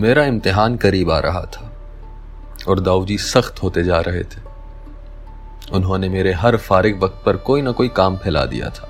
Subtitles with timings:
[0.00, 1.70] मेरा इम्तिहान करीब आ रहा था
[2.68, 4.40] और दाऊ जी सख्त होते जा रहे थे।
[5.72, 8.88] उन्होंने मेरे हर फारिग वक्त पर कोई ना कोई काम फैला दिया था।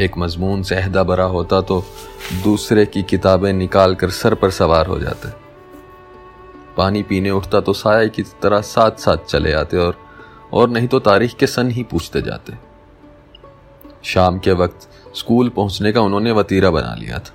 [0.00, 1.82] एक मजमून से अहदा बरा होता तो
[2.44, 5.28] दूसरे की किताबें निकाल कर सर पर सवार हो जाते।
[6.76, 9.98] पानी पीने उठता तो साय की तरह साथ साथ चले आते और
[10.52, 12.56] और नहीं तो तारीख के सन ही पूछते जाते।
[14.04, 17.34] शाम के वक्त स्कूल पहुँचने का उन्होंने वतीरा बना लिया था।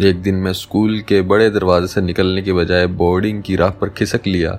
[0.00, 3.88] एक दिन मैं स्कूल के बड़े दरवाजे से निकलने के बजाय बोर्डिंग की राह पर
[3.88, 4.50] खिसक लिया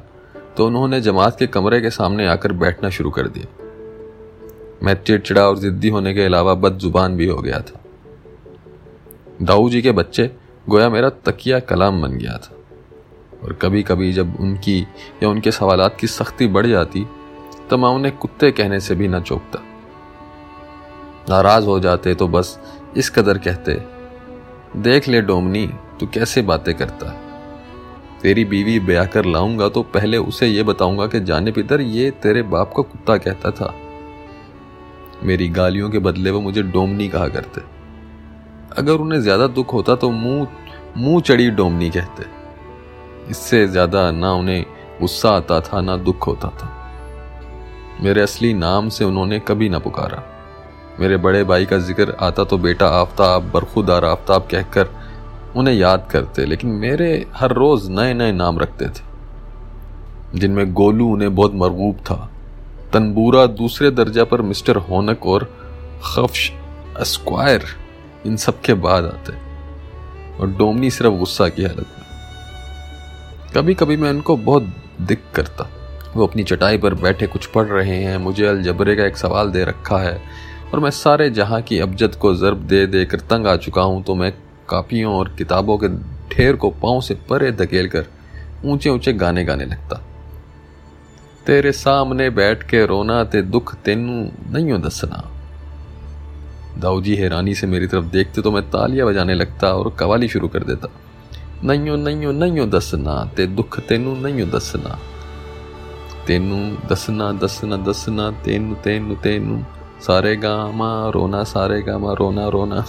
[0.58, 3.46] तो उन्होंने जमात के कमरे के सामने आकर बैठना शुरू कर दिया।
[4.84, 7.80] मैं चिड़चिड़ा और जिद्दी होने के अलावा बद ज़ुबान भी हो गया था।
[9.42, 10.30] दाऊ जी के बच्चे
[10.70, 12.56] गोया मेरा तकिया कलाम बन गया था।
[13.44, 14.80] और कभी कभी जब उनकी
[15.24, 17.06] या उनके सवालात की सख्ती बढ़ जाती
[17.70, 19.62] तो मैं उन्हें कुत्ते कहने से भी ना चौंकता
[21.30, 22.60] नाराज़ हो जाते तो बस
[22.98, 23.78] इस कदर कहते
[24.78, 25.68] देख ले डोमनी,
[26.00, 27.28] तू कैसे बातें करता। है
[28.22, 32.42] तेरी बीवी ब्याह कर लाऊँगा तो पहले उसे यह बताऊँगा कि जाने पितर ये तेरे
[32.44, 33.74] बाप का कुत्ता कहता था।
[35.24, 37.62] मेरी गालियों के बदले वो मुझे डोमनी कहा करते।
[38.78, 40.48] अगर उन्हें ज़्यादा दुख होता तो मुँह
[40.98, 42.26] मुँह चढ़ी डोमनी कहते।
[43.32, 44.66] इससे ज़्यादा ना उन्हें
[45.02, 46.76] गुस्सा आता था, ना दुख होता था।
[48.02, 50.24] मेरे असली नाम से उन्होंने कभी ना पुकारा।
[51.00, 54.90] मेरे बड़े भाई का ज़िक्र आता तो बेटा आफ्ताब, बरखुदार आफ्ताब कहकर
[55.56, 61.36] उन्हें याद करते, लेकिन मेरे हर रोज नए नए नाम रखते थे। जिनमें गोलू उन्हें
[61.36, 62.32] बहुत मरगूब था।
[62.94, 65.44] तनबूरा दूसरे दर्जा पर मिस्टर होनक और
[66.04, 66.52] खफ्श
[66.98, 67.64] अस्क्वायर
[68.26, 69.34] इन सब के बाद आते।
[70.40, 72.06] और डोमनी सिर्फ़ गुस्सा की हालत में।
[73.56, 75.70] कभी कभी मैं उनको बहुत दिक करता।
[76.16, 79.64] वो अपनी चटाई पर बैठे कुछ पढ़ रहे हैं, मुझे अलजबरे का एक सवाल दे
[79.64, 83.82] रखा है। और मैं सारे जहाँ की अबजद को जरब दे देकर तंग आ चुका
[83.82, 84.32] हूँ तो मैं
[84.70, 85.88] कापियों और किताबों के
[86.36, 88.06] ढेर को पाँव से परे धकेल कर
[88.66, 90.02] ऊँचे ऊँचे गाने गाने लगता।
[91.46, 94.18] तेरे सामने बैठ के रोना ते दुख तेनू
[94.52, 95.24] नहीं दसना।
[96.80, 100.48] दाऊ जी हैरानी से मेरी तरफ़ देखते तो मैं तालियाँ बजाने लगता और कवाली शुरू
[100.48, 100.90] कर देता।
[101.64, 105.00] नहीं नहीं नहीं दसना, ते दुख तेनू नहीं दसना।
[106.28, 109.64] तेनू दसना दसना दसना, तेनू तेनू तेनू।
[110.02, 112.86] सारे गामा रोना, सारे गामा रोना रोना।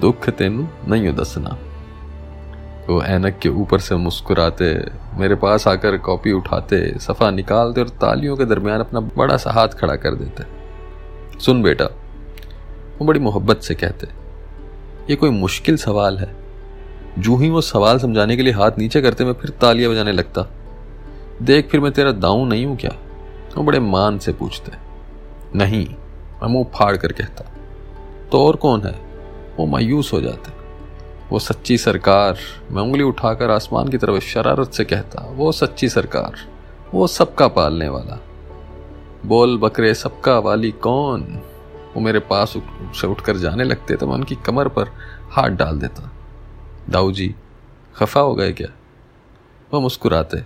[0.00, 1.56] दुख तेनू नहीं दसना।
[2.88, 4.74] वो ऐनक के ऊपर से मुस्कुराते,
[5.16, 9.68] मेरे पास आकर कॉपी उठाते, सफ़ा निकालते और तालियों के दरमियान अपना बड़ा सा हाथ
[9.68, 10.44] खड़ा कर देते।
[11.38, 14.08] सुन बेटा, वो बड़ी मोहब्बत से कहते,
[15.10, 16.34] ये कोई मुश्किल सवाल है।
[17.18, 20.46] जू ही वो सवाल समझाने के लिए हाथ नीचे करते, मैं फिर तालियाँ बजाने लगता।
[21.42, 22.94] देख फिर मैं तेरा दाऊ नहीं हूँ क्या?
[23.56, 24.72] वो बड़े मान से पूछते,
[25.58, 25.86] नहीं
[26.42, 27.44] मैं मुँह फाड़ कर कहता
[28.32, 28.92] तो और कौन है?
[29.56, 30.62] वो मायूस हो जाते
[31.30, 32.36] वो सच्ची सरकार,
[32.70, 36.32] मैं उंगली उठाकर आसमान की तरफ़ शरारत से कहता, वो सच्ची सरकार,
[36.94, 38.18] वो सबका पालने वाला।
[39.26, 41.40] बोल बकरे, सबका वाली कौन?
[41.94, 42.54] वो मेरे पास
[43.00, 44.90] से उठकर जाने लगते तो मैं उनकी कमर पर
[45.30, 46.10] हाथ डाल देता।
[46.90, 47.34] दाऊ जी,
[47.96, 48.68] खफा हो गए क्या?
[49.74, 50.42] वो मुस्कुराते,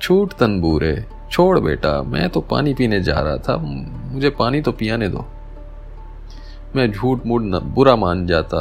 [0.00, 5.08] छूट तनबूरे छोड़ बेटा, मैं तो पानी पीने जा रहा था, मुझे पानी तो पियाने
[5.08, 5.24] दो।
[6.76, 8.60] मैं झूठ मूठ बुरा मान जाता।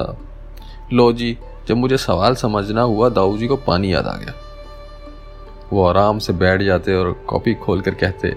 [0.94, 4.34] लो जी, जब मुझे सवाल समझना हुआ, दाऊ जी को पानी याद आ गया।
[5.74, 8.30] वो आराम से बैठ जाते और कॉपी खोल कर कहते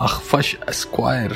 [0.00, 1.34] अखफश एस्क्वायर,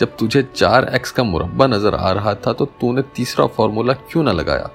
[0.00, 4.22] जब तुझे चार एक्स का मुरब्बा नज़र आ रहा था तो तूने तीसरा फॉर्मूला क्यों
[4.24, 4.70] ना लगाया?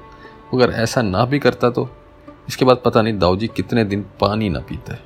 [0.53, 1.90] अगर ऐसा ना भी करता तो?
[2.50, 5.06] इसके बाद पता नहीं दाऊ जी कितने दिन पानी ना पीते।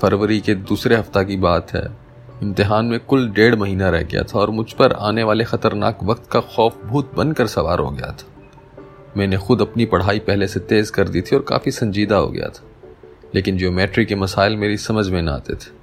[0.00, 1.88] फरवरी के दूसरे हफ़्ता की बात है।
[2.42, 6.30] इम्तिहान में कुल डेढ़ महीना रह गया था और मुझ पर आने वाले खतरनाक वक्त
[6.30, 8.26] का खौफ भूत बनकर सवार हो गया था।
[9.16, 12.48] मैंने खुद अपनी पढ़ाई पहले से तेज कर दी थी और काफ़ी संजीदा हो गया
[12.48, 12.64] था।
[13.34, 15.78] लेकिन ज्योमेट्री के मसाइल मेरी समझ में ना आते थे।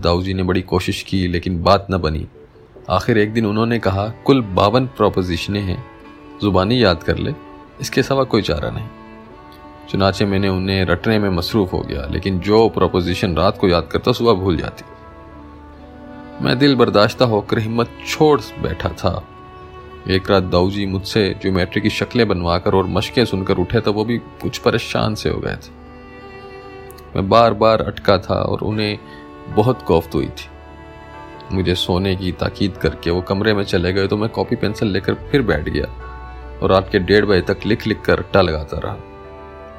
[0.00, 2.26] दाऊ जी ने बड़ी कोशिश की, लेकिन बात न बनी।
[2.90, 5.84] आखिर एक दिन उन्होंने कहा, कुल बावन प्रोपोजिशनें हैं।
[6.42, 7.34] जुबानी याद कर ले,
[7.80, 8.86] इसके सिवा कोई चारा नहीं।
[9.88, 14.12] चुनाचे मैंने उन्हें रटने में मसरूफ हो गया, लेकिन जो प्रोपोजिशन रात को याद करता,
[14.12, 14.84] सुबह भूल जाती।
[16.44, 19.22] मैं दिल बर्दाश्ता होकर हिम्मत छोड़ बैठा था।
[20.10, 24.04] एक रात दाऊ जी मुझसे ज्योमेट्री की शक्लें बनवाकर और मशकें सुनकर उठे तो वो
[24.04, 25.70] भी कुछ परेशान से हो गए थे।
[27.16, 28.98] मैं बार बार अटका था और उन्हें
[29.48, 30.50] बहुत कोफ्त हुई थी।
[31.52, 35.14] मुझे सोने की ताकीद करके वो कमरे में चले गए तो मैं कॉपी पेंसिल लेकर
[35.30, 35.86] फिर बैठ गया
[36.62, 38.96] और रात के डेढ़ बजे तक लिख लिख कर रट्टा लगाता रहा।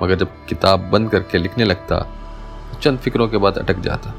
[0.03, 4.13] मगर जब किताब बंद करके लिखने लगता तो चंद फिक्रों के बाद अटक जाता।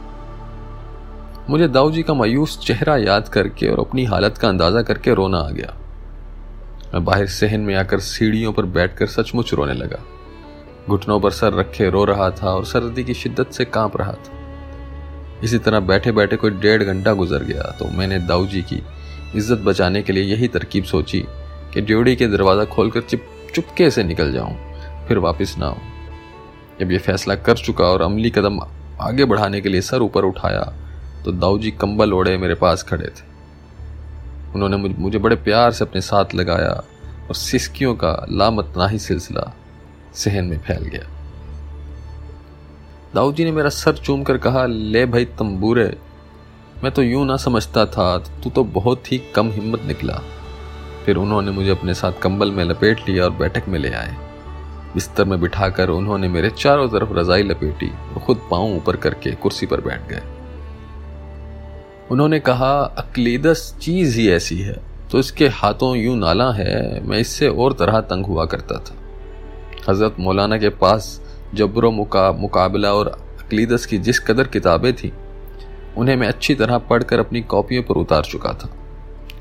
[1.51, 5.39] मुझे दाऊ जी का मायूस चेहरा याद करके और अपनी हालत का अंदाज़ा करके रोना
[5.39, 5.75] आ गया।
[6.95, 9.99] मैं बाहर सहन में आकर सीढ़ियों पर बैठकर सचमुच रोने लगा।
[10.89, 14.43] घुटनों पर सर रखे रो रहा था और सर्दी की शिद्दत से काँप रहा था।
[15.45, 18.83] इसी तरह बैठे बैठे कोई डेढ़ घंटा गुजर गया तो मैंने दाऊ जी की
[19.37, 21.25] इज़्ज़त बचाने के लिए यही तरकीब सोची
[21.75, 24.55] कि ड्योड़ी के दरवाज़ा खोलकर चिप चुपके से निकल जाऊँ।
[25.09, 25.81] फिर वापस ना आऊँ।
[26.81, 28.61] जब ये फैसला कर चुका और अमली कदम
[29.01, 30.63] आगे बढ़ाने के लिए सर ऊपर उठाया
[31.25, 33.33] तो दाऊ जी कंबल ओढ़े मेरे पास खड़े थे।
[34.55, 36.73] उन्होंने मुझे बड़े प्यार से अपने साथ लगाया
[37.29, 39.53] और सिस्कियों का लामतनाही सिलसिला
[40.15, 41.09] सहन में फैल गया।
[43.15, 45.97] दाऊ जी ने मेरा सर चूम कर कहा, ले भाई तंबूरे,
[46.85, 50.21] मैं तो यूँ ना समझता था, तू तो बहुत ही कम हिम्मत निकला।
[51.05, 54.17] फिर उन्होंने मुझे अपने साथ कंबल में लपेट लिया और बैठक में ले आए।
[54.95, 59.67] बिस्तर में बिठाकर उन्होंने मेरे चारों तरफ़ रजाई लपेटी और खुद पाँव ऊपर करके कुर्सी
[59.67, 60.23] पर बैठ गए।
[62.11, 64.77] उन्होंने कहा अकलीदस चीज़ ही ऐसी है
[65.13, 68.95] तो इसके हाथों यूँ नाला है मैं इससे और तरह तंग हुआ करता था।
[69.89, 71.21] हज़रत मौलाना के पास
[71.55, 75.11] जबरो मुका, मुकाबला और अकलीदस की जिस कदर किताबें थीं
[75.97, 78.71] उन्हें मैं अच्छी तरह पढ़कर अपनी कॉपियों पर उतार चुका था।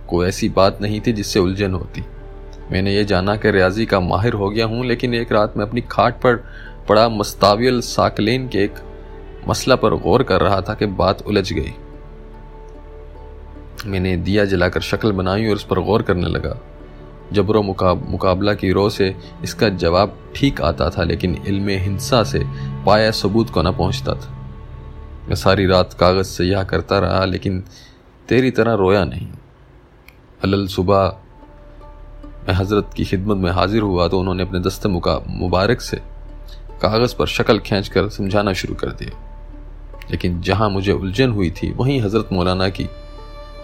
[0.10, 2.04] कोई ऐसी बात नहीं थी जिससे उलझन होती।
[2.74, 5.82] मैंने ये जाना कि रियाजी का माहिर हो गया हूँ लेकिन एक रात में अपनी
[5.82, 6.36] खाट पर
[6.90, 8.76] पड़ा मस्तावियल साकलेन के एक
[9.48, 11.74] मसला पर गौर कर रहा था कि बात उलझ गई।
[13.86, 16.58] मैंने दिया जलाकर शक्ल बनाई और उस पर गौर करने लगा।
[17.34, 22.44] जबरो मुकाब, मुकाबला की रो से इसका जवाब ठीक आता था लेकिन इल्म हिंसा से
[22.86, 24.32] पाया सबूत को ना पहुँचता था।
[25.28, 27.64] मैं सारी रात कागज़ से यह करता रहा लेकिन
[28.30, 29.28] तेरी तरह रोया नहीं।
[30.44, 31.20] अलल सुबह
[32.48, 35.98] मैं हज़रत की खिदमत में हाजिर हुआ तो उन्होंने अपने दस्त मुबारक से
[36.82, 39.20] कागज़ पर शक्ल खींच कर समझाना शुरू कर दिया।
[40.12, 42.88] लेकिन जहाँ मुझे उलझन हुई थी, वहीं हज़रत मौलाना की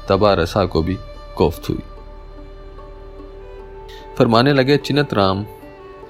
[0.10, 0.98] तबा रसा को भी
[1.38, 1.80] कोफ्त हुई।
[4.18, 5.46] फरमाने लगे चिनत राम,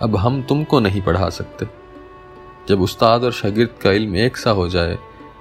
[0.01, 1.67] अब हम तुमको नहीं पढ़ा सकते।
[2.69, 4.97] जब उस्ताद और शागिर्द का इल्म एक सा हो जाए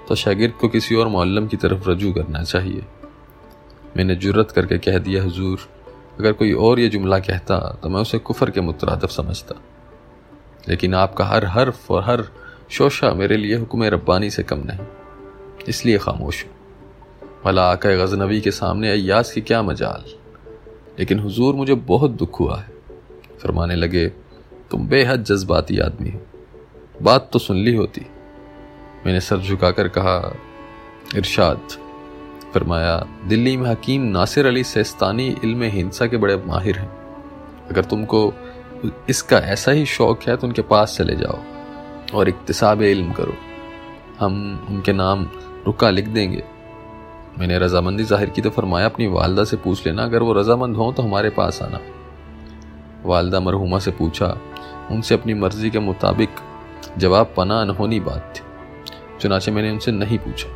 [0.09, 2.85] तो शागिर्द को किसी और मौलम की तरफ़ रजू करना चाहिए।
[3.97, 5.59] मैंने जुर्रत करके कह दिया, हजूर
[6.19, 9.55] अगर कोई और ये जुमला कहता तो मैं उसे कुफर के मुतरदफ समझता।
[10.69, 12.25] लेकिन आपका हर हर्फ और हर
[12.71, 14.87] शोशा मेरे लिए हुक्म रब्बानी से कम नहीं।
[15.69, 16.53] इसलिए खामोश हूँ।
[17.45, 20.05] भला आका गजनबी के सामने अयास की क्या मजाल।
[20.99, 22.69] लेकिन हुजूर मुझे बहुत दुख हुआ है।
[23.43, 24.07] फरमाने लगे,
[24.71, 26.21] तुम बेहद जज्बाती आदमी हो।
[27.03, 28.01] बात तो सुन ली होती।
[29.07, 30.37] मैंने सर झुकाकर कहा,
[31.17, 31.69] इरशाद
[32.55, 32.97] फरमाया,
[33.27, 36.91] दिल्ली में हकीम नासिर अली सस्तानी इल्म हिंसा के बड़े माहिर हैं।
[37.71, 38.33] अगर तुमको
[39.09, 41.39] इसका ऐसा ही शौक है तो उनके पास चले जाओ
[42.15, 43.35] और इकतसाब इल्म करो।
[44.21, 45.29] हम उनके नाम
[45.67, 46.43] रुका लिख देंगे।
[47.39, 50.93] मैंने रजामंदी ज़ाहिर की तो फरमाया, अपनी वालदा से पूछ लेना, अगर वो रजामंद हों
[50.93, 51.81] तो हमारे पास आना।
[53.05, 54.27] वालदा मरहुमा से पूछा,
[54.91, 56.41] उनसे अपनी मर्ज़ी के मुताबिक
[56.99, 58.43] जवाब पना अनहोनी बात थी।
[59.21, 60.49] चुनाचे मैंने उनसे नहीं पूछा।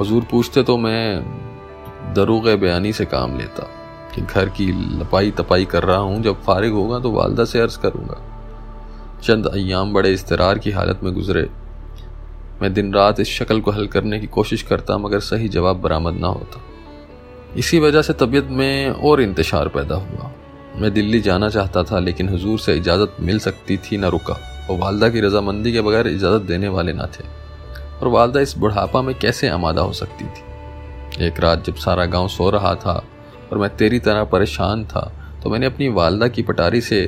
[0.00, 1.22] हजूर पूछते तो मैं
[2.14, 3.68] दरुग बयानी से काम लेता
[4.14, 4.66] कि घर की
[4.98, 8.20] लपाई तपाई कर रहा हूँ। जब फारिग होगा तो वालदा से अर्ज़ करूँगा।
[9.22, 11.48] चंद अयाम बड़े इसतरार की हालत में गुजरे।
[12.62, 16.14] मैं दिन रात इस शक्ल को हल करने की कोशिश करता, मगर सही जवाब बरामद
[16.14, 16.60] ना होता।
[17.56, 20.30] इसी वजह से तबीयत में और इंतशार पैदा हुआ।
[20.76, 24.38] मैं दिल्ली जाना चाहता था, लेकिन हजूर से इजाज़त मिल सकती थी, ना रुका,
[24.70, 27.41] और वालदा की रजामंदी के बगैर इजाज़त देने वाले ना थे।
[28.02, 31.26] और वालदा इस बुढ़ापा में कैसे आमादा हो सकती थी?
[31.26, 32.92] एक रात जब सारा गाँव सो रहा था
[33.52, 35.00] और मैं तेरी तरह परेशान था
[35.42, 37.00] तो मैंने अपनी वालदा की पटारी से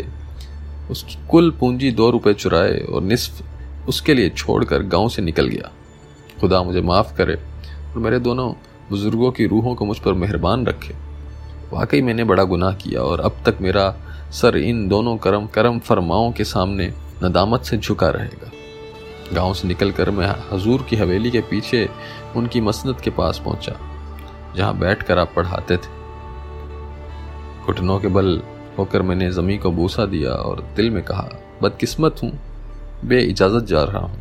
[0.90, 5.70] उसकी कुल पूंजी दो रुपए चुराए और निसफ उसके लिए छोड़कर गाँव से निकल गया।
[6.40, 8.50] खुदा मुझे माफ़ करे और मेरे दोनों
[8.90, 10.94] बुज़ुर्गों की रूहों को मुझ पर मेहरबान रखे।
[11.72, 13.94] वाकई मैंने बड़ा गुनाह किया और अब तक मेरा
[14.32, 16.92] सर इन दोनों करम करम फरमाओं के सामने
[17.24, 18.50] नदामत से झुका रहेगा।
[19.32, 21.88] गाँव से निकलकर मैं हजूर की हवेली के पीछे
[22.36, 23.76] उनकी मसनद के पास पहुँचा,
[24.56, 25.92] जहाँ बैठकर आप पढ़ाते थे।
[27.64, 28.40] घुटनों के बल
[28.78, 31.28] होकर मैंने जमी को बूसा दिया और दिल में कहा,
[31.62, 32.32] बदकिस्मत हूँ
[33.04, 34.20] बे इजाज़त जा रहा हूँ,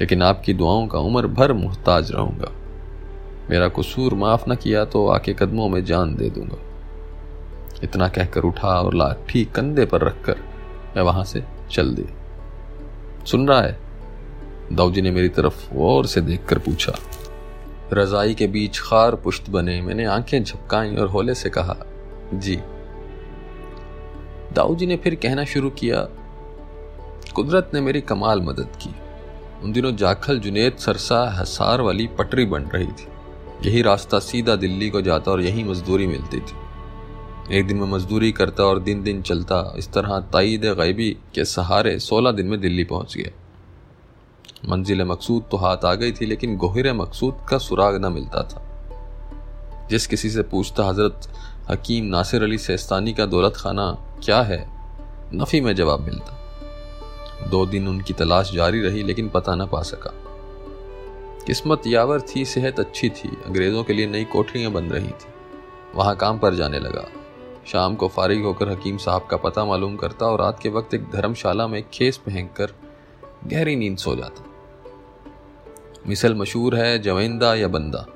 [0.00, 2.50] लेकिन आपकी दुआओं का उम्र भर मुहताज रहूँगा।
[3.50, 6.58] मेरा कसूर माफ़ न किया तो आके कदमों में जान दे दूँगा।
[7.84, 10.36] इतना कहकर उठा और लाठी कंधे पर रखकर
[10.96, 12.04] मैं वहाँ से चल दी
[13.26, 13.78] सुन रहा है
[14.72, 16.92] दाऊजी ने मेरी तरफ़ गौर से देखकर पूछा,
[17.92, 21.76] रजाई के बीच खार पुश्त बने, मैंने आँखें झपकाई और होले से कहा,
[22.34, 22.56] जी।
[24.52, 26.08] दाऊजी ने फिर कहना शुरू किया,
[27.34, 28.94] कुदरत ने मेरी कमाल मदद की।
[29.64, 33.06] उन दिनों जाखल जुनेद सरसा हसार वाली पटरी बन रही थी।
[33.66, 38.32] यही रास्ता सीधा दिल्ली को जाता और यही मजदूरी मिलती थी। एक दिन में मजदूरी
[38.32, 42.84] करता और दिन दिन चलता, इस तरह तईद गैबी के सहारे सोलह दिन में दिल्ली
[42.84, 43.38] पहुँच गया।
[44.68, 49.86] मंजिल मकसूद तो हाथ आ गई थी, लेकिन गोहिर मकसूद का सुराग न मिलता था।
[49.90, 51.28] जिस किसी से पूछता हज़रत
[51.70, 53.90] हकीम नासिर अली सेस्तानी का दौलत खाना
[54.24, 54.66] क्या है,
[55.34, 56.38] नफ़ी में जवाब मिलता।
[57.50, 60.12] दो दिन उनकी तलाश जारी रही, लेकिन पता न पा सका।
[61.46, 65.32] किस्मत यावर थी, सेहत अच्छी थी, अंग्रेज़ों के लिए नई कोठरियाँ बन रही थी।
[65.94, 67.04] वहाँ काम पर जाने लगा।
[67.66, 71.10] शाम को फारिग होकर हकीम साहब का पता मालूम करता और रात के वक्त एक
[71.10, 72.74] धर्मशाला में खेस पहनकर
[73.46, 74.44] गहरी नींद सो जाता।
[76.06, 78.06] मिसल मशहूर है जवेंदा या बंदा।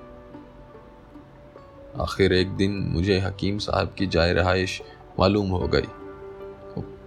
[2.02, 4.82] आखिर एक दिन मुझे हकीम साहब की जाय रहाइश
[5.20, 5.88] मालूम हो गई।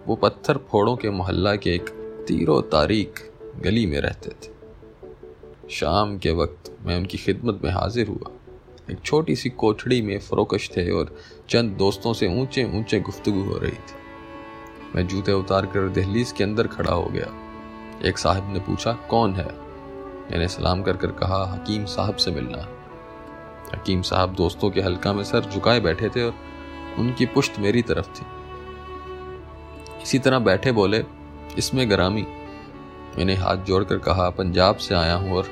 [0.07, 1.89] वो पत्थर फोड़ों के मोहल्ला के एक
[2.27, 3.31] तीरो तारीख
[3.63, 4.51] गली में रहते थे।
[5.69, 8.31] शाम के वक्त मैं उनकी खिदमत में हाजिर हुआ।
[8.91, 11.15] एक छोटी सी कोठड़ी में फरोकश थे और
[11.50, 13.98] चंद दोस्तों से ऊँचे ऊँचे गुफ्तगु हो रही थी।
[14.95, 17.33] मैं जूते उतार कर दहलीज के अंदर खड़ा हो गया।
[18.05, 19.68] एक साहब ने पूछा, कौन है?
[20.31, 22.67] मैंने सलाम कर कर कहा, हकीम साहब से मिलना।
[23.75, 26.33] हकीम साहब दोस्तों के हल्का में सर झुकाए बैठे थे और
[27.00, 28.25] उनकी पुश्त मेरी तरफ़ थी।
[30.03, 31.05] इसी तरह बैठे बोले,
[31.57, 32.27] इसमें गरामी।
[33.17, 35.48] मैंने हाथ जोड़कर कहा, पंजाब से आया हूँ और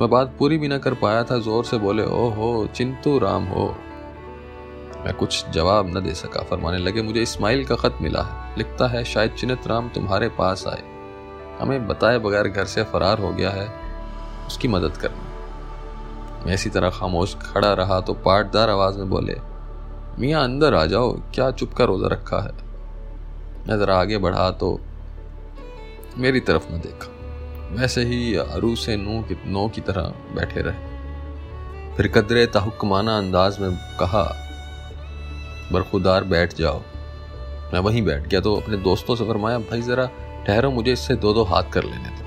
[0.00, 3.44] मैं बात पूरी भी ना कर पाया था। ज़ोर से बोले ओ हो चिंतु राम
[3.44, 3.76] हो।
[5.04, 8.88] मैं कुछ जवाब न दे सका। फरमाने लगे, मुझे इस्माइल का खत मिला है। लिखता
[8.88, 10.97] है, शायद चिन्त राम तुम्हारे पास आए।
[11.60, 13.68] हमें बताए बगैर घर से फरार हो गया है,
[14.46, 15.26] उसकी मदद करना
[16.46, 19.36] मैं इसी तरह खामोश खड़ा रहा तो पाटदार आवाज़ में बोले,
[20.18, 22.52] मियाँ, अंदर आ जाओ, क्या चुप का रोजा रखा है?
[23.66, 24.78] मैं जरा आगे बढ़ा तो
[26.18, 27.14] मेरी तरफ़ न देखा।
[27.72, 33.58] वैसे ही अरू से नू की, नो की तरह बैठे रहे। फिर कदरे तहुक्माना अंदाज
[33.60, 34.22] में कहा,
[35.72, 36.80] बरखुदार बैठ जाओ।
[37.72, 40.08] मैं वहीं बैठ गया तो अपने दोस्तों से फरमाया, भाई, ज़रा
[40.48, 42.24] ठहरो, मुझे इससे दो दो हाथ कर लेने दो।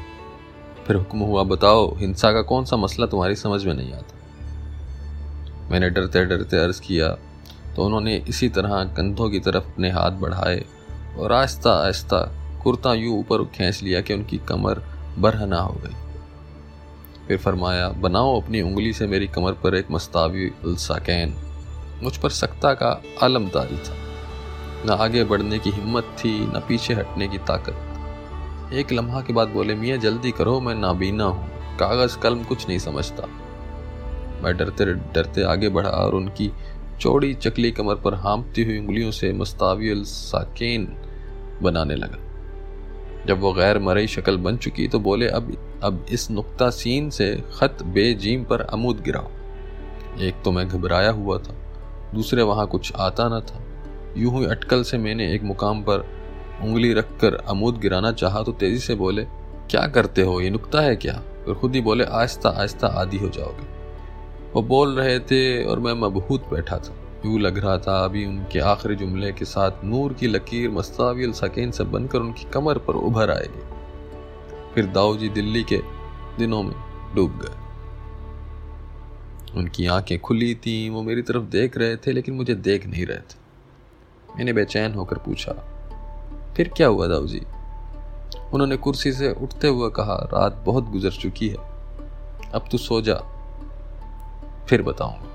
[0.86, 4.18] फिर हुक्म हुआ, बताओ, हिंसा का कौन सा मसला तुम्हारी समझ में नहीं आता?
[5.72, 7.10] मैंने डरते डरते अर्ज़ किया
[7.76, 10.66] तो उन्होंने इसी तरह कंधों की तरफ़ अपने हाथ बढ़ाए
[11.20, 12.18] और आहिस्ता आहिस्ता
[12.64, 14.84] कुर्ता यूँ ऊपर खींच लिया कि उनकी कमर
[15.18, 15.96] बरहना हो गई।
[17.28, 21.34] फिर फरमाया, बनाओ अपनी उंगली से मेरी कमर पर एक मस्तावी उलसाकैन
[22.04, 23.96] मुझ पर सख्ता का आलम तारी था।
[24.86, 27.88] न आगे बढ़ने की हिम्मत थी, न पीछे हटने की ताकत।
[28.74, 32.80] एक लम्हा के बाद बोले, मियाँ, जल्दी करो, मैं नाबीना हूँ। कागज़, कलम कुछ नहीं
[32.80, 33.28] समझता।
[34.44, 36.52] मैं डरते डरते आगे बढ़ा और उनकी
[37.00, 40.86] चौड़ी, चकली कमर पर हाँपती हुई उंगलियों से मस्तावी साकेन
[41.62, 42.18] बनाने लगा।
[43.26, 47.44] जब वो गैर मरई शक्ल बन चुकी तो बोले, अब अब इस नुक्ता सीन से
[47.56, 49.30] खत बेजीम पर अमूद गिराओ।
[50.22, 51.56] एक तो मैं घबराया हुआ था,
[52.16, 53.62] दूसरे वहाँ कुछ आता न था।
[54.18, 56.21] यूँ ही अटकल से मैंने एक मुकाम पर
[56.64, 59.24] उंगली रखकर अमूद गिराना चाहा तो तेज़ी से बोले,
[59.70, 60.42] क्या करते हो?
[60.42, 61.14] ये नुकता है क्या?
[61.14, 63.82] फिर खुद ही बोले, आहिस्ता आहिस्ता आदि हो जाओगे।
[64.54, 68.60] वो बोल रहे थे और मैं मबहूत बैठा था। यूँ लग रहा था अभी उनके
[68.60, 73.32] आखिरी जुमले के साथ नूर की लकीर मस्ताविल सकीन से बनकर उनकी कमर पर उभर
[73.32, 73.64] आएगी।
[74.76, 75.78] फिर दाऊ जी दिल्ली के
[76.38, 76.76] दिनों में
[77.16, 77.58] डूब गए।
[79.60, 83.18] उनकी आँखें खुली थी, वो मेरी तरफ़ देख रहे थे, लेकिन मुझे देख नहीं रहे
[83.18, 83.42] थे।
[84.38, 85.52] मैंने बेचैन होकर पूछा
[86.58, 87.42] फिर क्या हुआ दाऊ जी
[88.54, 91.56] उन्होंने कुर्सी से उठते हुए कहा, रात बहुत गुजर चुकी है।
[92.54, 93.22] अब तू सो जा।
[94.70, 95.31] फिर बताऊँगा।